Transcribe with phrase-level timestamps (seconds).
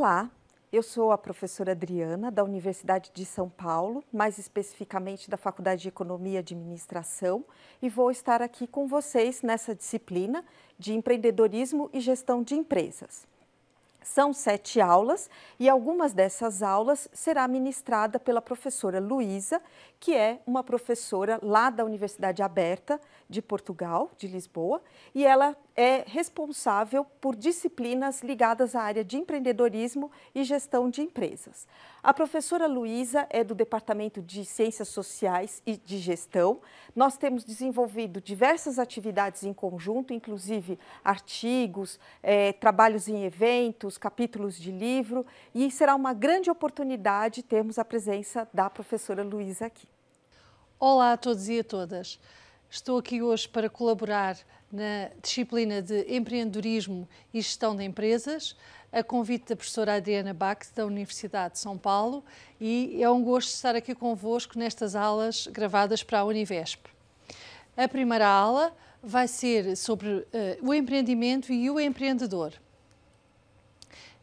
[0.00, 0.30] Olá,
[0.72, 5.88] eu sou a professora Adriana, da Universidade de São Paulo, mais especificamente da Faculdade de
[5.88, 7.44] Economia e Administração,
[7.82, 10.42] e vou estar aqui com vocês nessa disciplina
[10.78, 13.28] de empreendedorismo e gestão de empresas.
[14.02, 15.28] São sete aulas
[15.58, 19.60] e algumas dessas aulas será ministrada pela professora Luísa,
[20.00, 22.98] que é uma professora lá da Universidade Aberta
[23.30, 24.82] de Portugal, de Lisboa,
[25.14, 31.66] e ela é responsável por disciplinas ligadas à área de empreendedorismo e gestão de empresas.
[32.02, 36.60] A professora Luísa é do Departamento de Ciências Sociais e de Gestão.
[36.94, 44.72] Nós temos desenvolvido diversas atividades em conjunto, inclusive artigos, é, trabalhos em eventos, capítulos de
[44.72, 49.86] livro, e será uma grande oportunidade termos a presença da professora Luísa aqui.
[50.80, 52.18] Olá a todos e a todas.
[52.72, 54.38] Estou aqui hoje para colaborar
[54.70, 58.56] na disciplina de empreendedorismo e gestão de empresas,
[58.92, 62.24] a convite da professora Adriana Bax, da Universidade de São Paulo,
[62.60, 66.86] e é um gosto estar aqui convosco nestas aulas gravadas para a Univesp.
[67.76, 70.26] A primeira aula vai ser sobre uh,
[70.62, 72.52] o empreendimento e o empreendedor.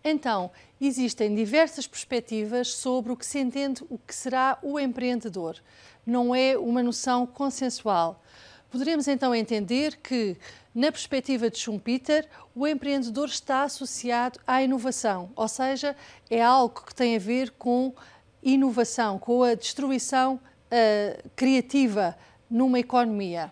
[0.09, 5.57] Então, existem diversas perspectivas sobre o que se entende o que será o empreendedor.
[6.05, 8.23] Não é uma noção consensual.
[8.69, 10.37] Poderemos então entender que,
[10.73, 15.93] na perspectiva de Schumpeter, o empreendedor está associado à inovação, ou seja,
[16.29, 17.93] é algo que tem a ver com
[18.41, 22.17] inovação, com a destruição uh, criativa
[22.49, 23.51] numa economia.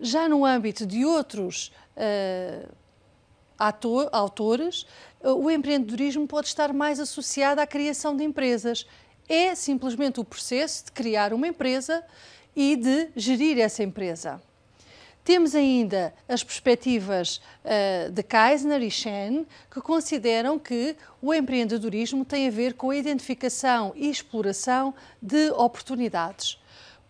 [0.00, 2.68] Já no âmbito de outros uh,
[3.58, 4.86] ator, autores,
[5.22, 8.86] uh, o empreendedorismo pode estar mais associado à criação de empresas.
[9.28, 12.04] É simplesmente o processo de criar uma empresa
[12.54, 14.40] e de gerir essa empresa.
[15.24, 22.46] Temos ainda as perspectivas uh, de Keisner e Shen, que consideram que o empreendedorismo tem
[22.46, 26.58] a ver com a identificação e exploração de oportunidades.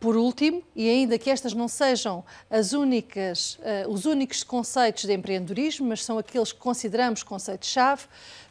[0.04, 5.14] Por último, e ainda que estas não sejam as únicas, uh, os únicos conceitos de
[5.14, 8.02] empreendedorismo, mas são aqueles que consideramos conceitos-chave,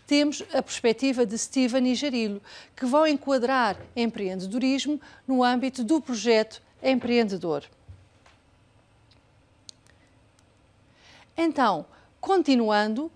[0.07, 2.41] temos a perspectiva de Steven e Jarillo,
[2.75, 7.63] que vão enquadrar empreendedorismo no âmbito do projeto empreendedor.
[11.37, 11.85] Então,
[12.19, 13.11] continuando,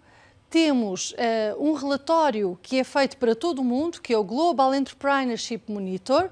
[0.48, 1.16] temos uh,
[1.60, 6.30] um relatório que é feito para todo o mundo, que é o Global Entrepreneurship Monitor,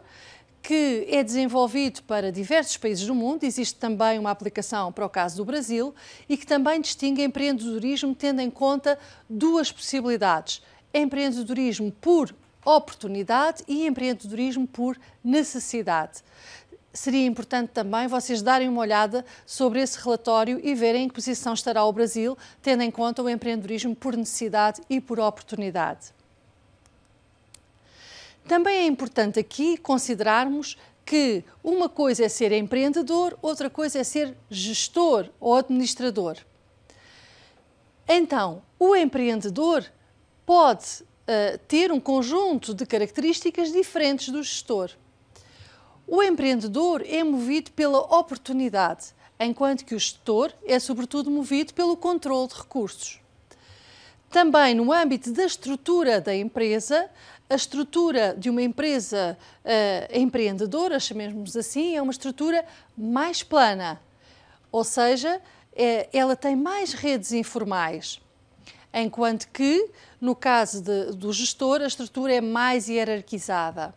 [0.66, 3.44] que é desenvolvido para diversos países do mundo.
[3.44, 5.94] Existe também uma aplicação para o caso do Brasil
[6.28, 8.98] e que também distingue empreendedorismo tendo em conta
[9.30, 12.34] duas possibilidades: empreendedorismo por
[12.66, 16.24] oportunidade e empreendedorismo por necessidade
[16.92, 21.54] seria importante também vocês darem uma olhada sobre esse relatório e verem em que posição
[21.54, 26.15] estará o Brasil, tendo em conta o empreendedorismo por necessidade e por oportunidade.
[28.48, 34.36] Também é importante aqui considerarmos que uma coisa é ser empreendedor, outra coisa é ser
[34.50, 36.38] gestor ou administrador.
[38.08, 39.86] Então, o empreendedor
[40.46, 44.92] pode uh, ter um conjunto de características diferentes do gestor.
[46.08, 49.08] O empreendedor é movido pela oportunidade,
[49.40, 53.20] enquanto que o gestor é, sobretudo, movido pelo controle de recursos.
[54.30, 57.10] Também no âmbito da estrutura da empresa,
[57.50, 62.66] a estrutura de uma empresa uh, empreendedora, chamemos assim, é uma estrutura
[62.98, 64.02] mais plana,
[64.72, 65.42] ou seja,
[65.76, 68.20] é, ela tem mais redes informais,
[68.94, 69.90] enquanto que,
[70.20, 73.94] no caso de, do gestor, a estrutura é mais hierarquizada.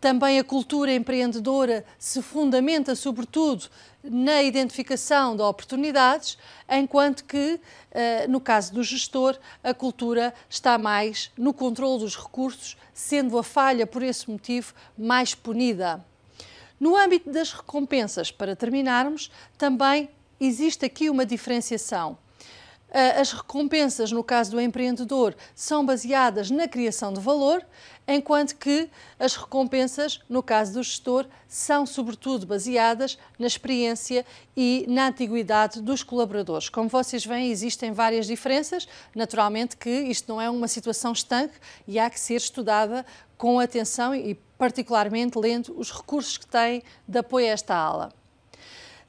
[0.00, 3.66] Também a cultura empreendedora se fundamenta, sobretudo,
[4.02, 7.60] na identificação de oportunidades, enquanto que,
[7.90, 13.42] eh, no caso do gestor, a cultura está mais no controle dos recursos, sendo a
[13.42, 16.02] falha, por esse motivo, mais punida.
[16.78, 20.08] No âmbito das recompensas, para terminarmos, também
[20.40, 22.16] existe aqui uma diferenciação.
[22.92, 27.64] Eh, as recompensas, no caso do empreendedor, são baseadas na criação de valor,
[28.14, 34.24] enquanto que as recompensas, no caso do gestor, são sobretudo baseadas na experiência
[34.56, 36.68] e na antiguidade dos colaboradores.
[36.68, 38.88] Como vocês veem, existem várias diferenças.
[39.14, 41.54] Naturalmente que isto não é uma situação estanque
[41.86, 43.04] e há que ser estudada
[43.36, 48.12] com atenção e particularmente lendo os recursos que têm de apoio a esta ala.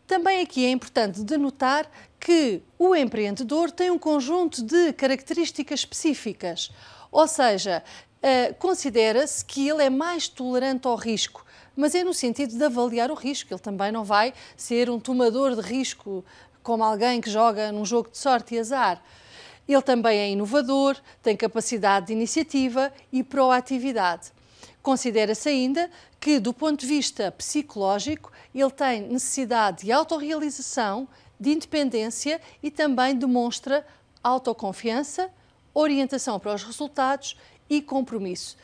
[0.08, 1.90] Também aqui é importante denotar
[2.20, 6.72] que o empreendedor tem um conjunto de características específicas,
[7.12, 7.84] ou seja,
[8.22, 11.46] uh, considera-se que ele é mais tolerante ao risco,
[11.76, 13.54] mas é no sentido de avaliar o risco.
[13.54, 16.24] Ele também não vai ser um tomador de risco
[16.64, 19.02] como alguém que joga num jogo de sorte e azar.
[19.68, 24.32] Ele também é inovador, tem capacidade de iniciativa e proatividade.
[24.82, 25.90] Considera-se ainda
[26.20, 31.08] que, do ponto de vista psicológico, ele tem necessidade de autorrealização,
[31.40, 33.86] de independência e também demonstra
[34.24, 35.32] autoconfiança,
[35.74, 37.38] orientação para os resultados
[37.70, 38.58] e compromisso.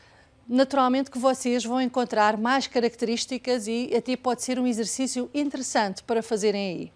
[0.48, 6.22] Naturalmente que vocês vão encontrar mais características e até pode ser um exercício interessante para
[6.22, 6.92] fazerem aí.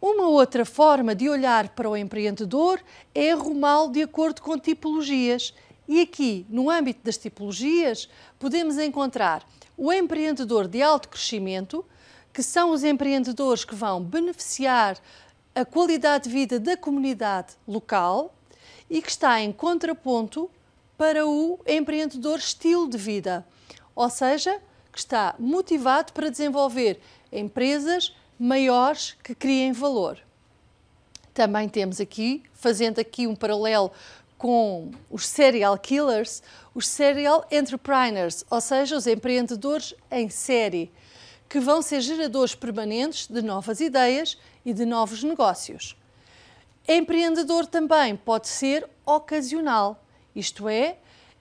[0.00, 2.80] Uma outra forma de olhar para o empreendedor
[3.14, 5.54] é arrumá-lo de acordo com tipologias.
[5.88, 8.08] E aqui, no âmbito das tipologias,
[8.38, 9.44] podemos encontrar
[9.76, 11.84] o empreendedor de alto crescimento,
[12.32, 14.96] que são os empreendedores que vão beneficiar
[15.56, 18.34] a qualidade de vida da comunidade local
[18.90, 20.50] e que está em contraponto
[20.98, 23.44] para o empreendedor estilo de vida,
[23.94, 24.60] ou seja,
[24.92, 27.00] que está motivado para desenvolver
[27.32, 30.18] empresas maiores que criem valor.
[31.32, 33.90] Também temos aqui, fazendo aqui um paralelo
[34.36, 36.42] com os serial killers,
[36.74, 40.92] os serial entrepreneurs, ou seja, os empreendedores em série,
[41.48, 45.96] que vão ser geradores permanentes de novas ideias e de novos negócios.
[46.88, 50.02] Empreendedor também pode ser ocasional,
[50.34, 50.98] isto é,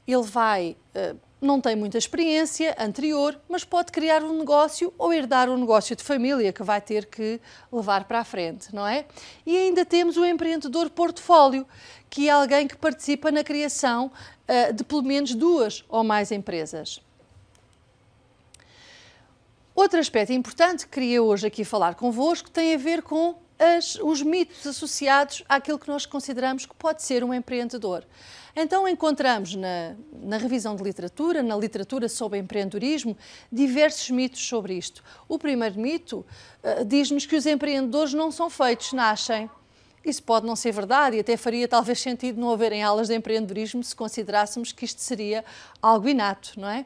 [0.07, 5.49] ele vai, eh, não tem muita experiência anterior, mas pode criar um negócio ou herdar
[5.49, 7.39] um negócio de família que vai ter que
[7.71, 9.05] levar para a frente, não é?
[9.45, 11.67] E ainda temos o empreendedor portfólio,
[12.09, 14.11] que é alguém que participa na criação
[14.47, 17.04] eh, de pelo menos duas ou mais empresas.
[19.75, 24.21] Outro aspecto importante que queria hoje aqui falar convosco tem a ver com as, os
[24.21, 28.05] mitos associados àquilo que nós consideramos que pode ser um empreendedor.
[28.55, 33.17] Então, encontramos na, na, revisão de literatura, na literatura sobre empreendedorismo,
[33.51, 35.03] diversos mitos sobre isto.
[35.27, 36.25] O primeiro mito
[36.63, 39.49] uh, diz-nos que os empreendedores não são feitos, nascem.
[40.05, 43.83] Isso pode não ser verdade e até faria talvez sentido não haverem aulas de empreendedorismo
[43.83, 45.43] se considerássemos que isto seria
[45.81, 46.85] algo inato, não é?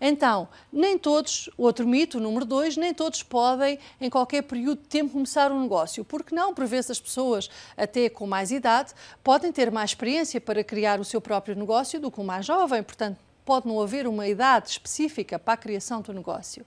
[0.00, 5.12] Então, nem todos, outro mito, número dois, nem todos podem, em qualquer período de tempo,
[5.12, 6.04] começar um negócio.
[6.04, 6.54] Porque não?
[6.54, 11.04] Por vezes as pessoas, até com mais idade, podem ter mais experiência para criar o
[11.04, 12.82] seu próprio negócio do que o mais jovem.
[12.82, 16.64] Portanto, pode não haver uma idade específica para a criação do negócio.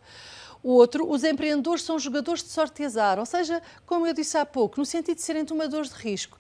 [0.61, 4.37] O outro, os empreendedores são jogadores de sorte e azar, ou seja, como eu disse
[4.37, 6.37] há pouco, no sentido de serem tomadores de risco.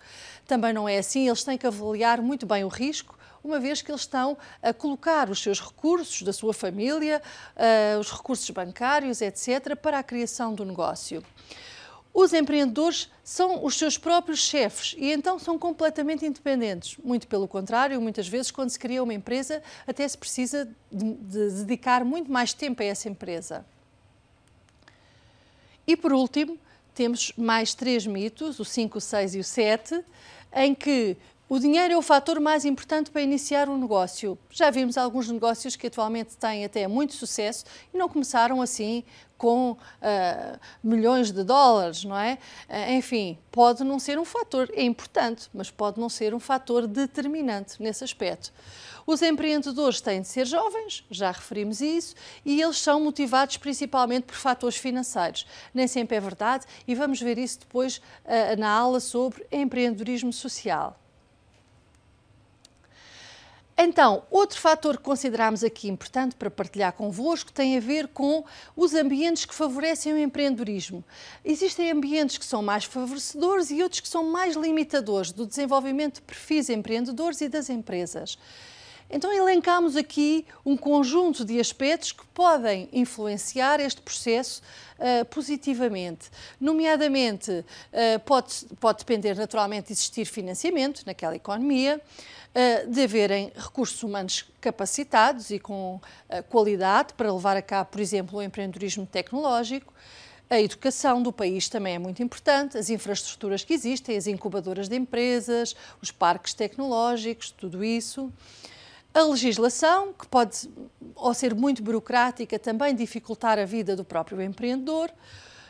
[0.47, 3.91] Também não é assim, eles têm que avaliar muito bem o risco, uma vez que
[3.91, 7.21] eles estão a colocar os seus recursos da sua família,
[7.55, 11.23] uh, os recursos bancários, etc., para a criação do negócio.
[12.13, 16.95] Os empreendedores são os seus próprios chefes e então são completamente independentes.
[17.03, 21.49] Muito pelo contrário, muitas vezes, quando se cria uma empresa, até se precisa de, de
[21.63, 23.65] dedicar muito mais tempo a essa empresa.
[25.87, 26.57] E por último,
[26.93, 30.05] temos mais três mitos, o 5, o 6 e o 7,
[30.55, 31.17] em que
[31.49, 34.37] o dinheiro é o fator mais importante para iniciar um negócio.
[34.49, 39.03] Já vimos alguns negócios que atualmente têm até muito sucesso e não começaram assim
[39.37, 39.77] com uh,
[40.81, 42.37] milhões de dólares, não é?
[42.69, 46.87] Uh, enfim, pode não ser um fator, é importante, mas pode não ser um fator
[46.87, 48.53] determinante nesse aspecto.
[49.05, 52.15] Os empreendedores têm de ser jovens, já referimos isso,
[52.45, 55.45] e eles são motivados principalmente por fatores financeiros.
[55.73, 61.02] Nem sempre é verdade e vamos ver isso depois uh, na aula sobre empreendedorismo social.
[63.75, 68.93] Então, outro fator que consideramos aqui importante para partilhar convosco tem a ver com os
[68.93, 71.03] ambientes que favorecem o empreendedorismo.
[71.43, 76.21] Existem ambientes que são mais favorecedores e outros que são mais limitadores do desenvolvimento de
[76.21, 78.37] perfis empreendedores e das empresas.
[79.15, 84.59] Então, elencamos aqui um conjunto de aspectos que podem influenciar este processo
[84.97, 86.31] uh, positivamente.
[86.59, 94.01] Nomeadamente, uh, pode, pode depender naturalmente de existir financiamento naquela economia, uh, de haverem recursos
[94.01, 96.01] humanos capacitados e com
[96.49, 99.93] qualidade para levar a cabo, por exemplo, o empreendedorismo tecnológico.
[100.49, 104.95] A educação do país também é muito importante, as infraestruturas que existem, as incubadoras de
[104.95, 108.33] empresas, os parques tecnológicos, tudo isso.
[109.13, 110.67] A legislação, que pode,
[111.15, 115.11] ao ser muito burocrática, também dificultar a vida do próprio empreendedor.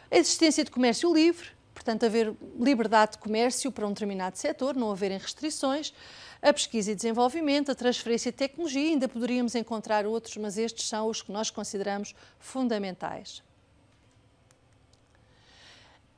[0.09, 4.91] A existência de comércio livre, portanto, haver liberdade de comércio para um determinado setor, não
[4.91, 5.93] haverem restrições.
[6.41, 11.09] A pesquisa e desenvolvimento, a transferência de tecnologia, ainda poderíamos encontrar outros, mas estes são
[11.09, 13.43] os que nós consideramos fundamentais.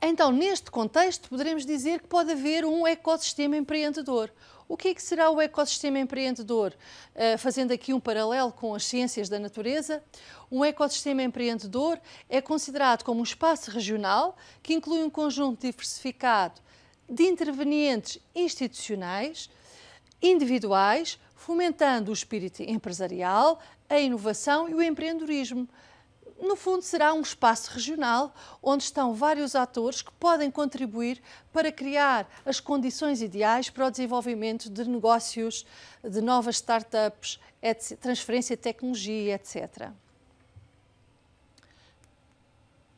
[0.08, 4.32] Então, neste contexto, poderemos dizer que pode haver um ecossistema empreendedor.
[4.68, 6.72] O que é que será o ecossistema empreendedor?
[7.12, 10.00] Uh, fazendo aqui um paralelo com as ciências da natureza,
[10.48, 16.60] um ecossistema empreendedor é considerado como um espaço regional que inclui um conjunto diversificado
[17.08, 19.50] de intervenientes institucionais,
[20.22, 23.58] individuais, fomentando o espírito empresarial,
[23.88, 25.68] a inovação e o empreendedorismo
[26.40, 32.28] no fundo, será um espaço regional onde estão vários atores que podem contribuir para criar
[32.44, 35.66] as condições ideais para o desenvolvimento de negócios,
[36.02, 37.40] de novas startups,
[38.00, 39.90] transferência de tecnologia, etc.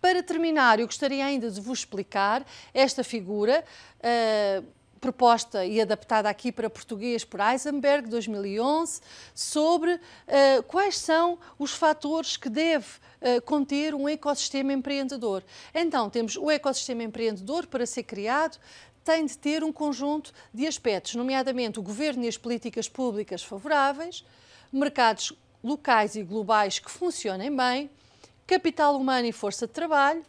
[0.01, 3.65] Para terminar, eu gostaria ainda de vos explicar esta figura.
[3.99, 9.01] Uh, proposta e adaptada aqui para português por Eisenberg, 2011,
[9.35, 15.43] sobre uh, quais são os fatores que deve uh, conter um ecossistema empreendedor.
[15.75, 18.59] Então, temos o ecossistema empreendedor para ser criado,
[19.05, 24.25] tem de ter um conjunto de aspectos, nomeadamente o governo e as políticas públicas favoráveis,
[24.71, 25.33] mercados
[25.65, 27.91] locais e globais que funcionem bem,
[28.47, 30.25] capital humano e força de trabalho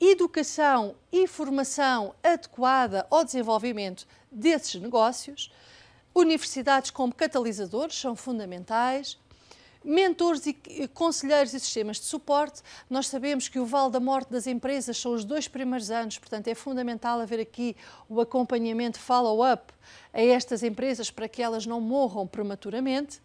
[0.00, 5.52] educação e formação adequada ao desenvolvimento desses negócios,
[6.14, 9.18] universidades como catalisadores são fundamentais,
[9.84, 12.60] mentores e conselheiros e sistemas de suporte.
[12.90, 16.48] Nós sabemos que o vale da morte das empresas são os dois primeiros anos, portanto
[16.48, 17.76] é fundamental haver aqui
[18.08, 19.72] o acompanhamento follow-up
[20.12, 23.20] a estas empresas para que elas não morram prematuramente.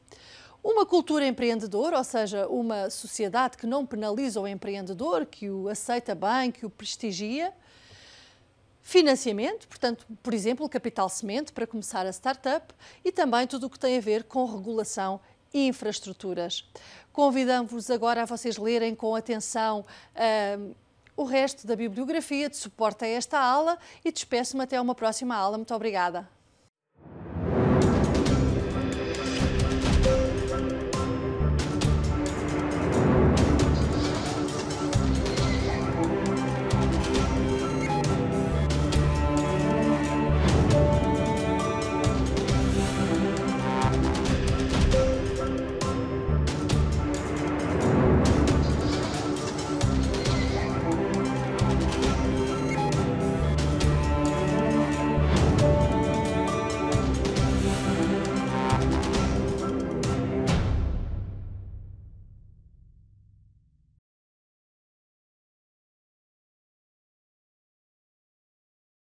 [0.63, 6.13] Uma cultura empreendedora, ou seja, uma sociedade que não penaliza o empreendedor, que o aceita
[6.13, 7.51] bem, que o prestigia.
[8.83, 13.79] Financiamento, portanto, por exemplo, capital semente para começar a startup e também tudo o que
[13.79, 15.19] tem a ver com regulação
[15.53, 16.63] e infraestruturas.
[17.11, 20.75] Convidamos-vos agora a vocês lerem com atenção uh,
[21.15, 25.57] o resto da bibliografia de suporte a esta aula e despeço-me até uma próxima aula.
[25.57, 26.40] Muito obrigada.